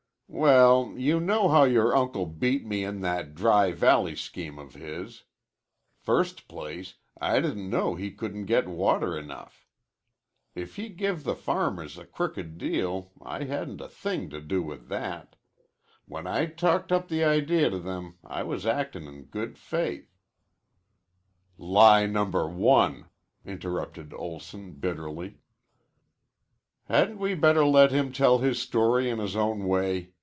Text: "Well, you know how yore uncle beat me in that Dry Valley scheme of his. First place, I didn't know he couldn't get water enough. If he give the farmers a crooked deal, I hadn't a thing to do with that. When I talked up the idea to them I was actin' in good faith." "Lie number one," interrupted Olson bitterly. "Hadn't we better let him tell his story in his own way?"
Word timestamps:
"Well, 0.33 0.93
you 0.95 1.19
know 1.19 1.49
how 1.49 1.63
yore 1.65 1.93
uncle 1.93 2.25
beat 2.25 2.65
me 2.65 2.85
in 2.85 3.01
that 3.01 3.35
Dry 3.35 3.73
Valley 3.73 4.15
scheme 4.15 4.57
of 4.59 4.75
his. 4.75 5.25
First 5.99 6.47
place, 6.47 6.93
I 7.19 7.41
didn't 7.41 7.69
know 7.69 7.93
he 7.95 8.11
couldn't 8.11 8.45
get 8.45 8.65
water 8.69 9.15
enough. 9.19 9.67
If 10.55 10.77
he 10.77 10.87
give 10.87 11.25
the 11.25 11.35
farmers 11.35 11.97
a 11.97 12.05
crooked 12.05 12.57
deal, 12.57 13.11
I 13.21 13.43
hadn't 13.43 13.81
a 13.81 13.89
thing 13.89 14.29
to 14.29 14.39
do 14.39 14.63
with 14.63 14.87
that. 14.87 15.35
When 16.05 16.25
I 16.25 16.45
talked 16.45 16.93
up 16.93 17.09
the 17.09 17.25
idea 17.25 17.69
to 17.69 17.77
them 17.77 18.15
I 18.23 18.43
was 18.43 18.65
actin' 18.65 19.09
in 19.09 19.23
good 19.25 19.57
faith." 19.57 20.17
"Lie 21.57 22.05
number 22.05 22.47
one," 22.47 23.09
interrupted 23.43 24.13
Olson 24.13 24.75
bitterly. 24.75 25.39
"Hadn't 26.85 27.19
we 27.19 27.35
better 27.35 27.65
let 27.65 27.91
him 27.91 28.13
tell 28.13 28.37
his 28.37 28.59
story 28.61 29.09
in 29.09 29.19
his 29.19 29.35
own 29.35 29.65
way?" 29.65 30.13